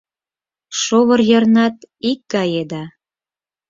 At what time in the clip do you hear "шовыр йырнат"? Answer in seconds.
0.81-1.75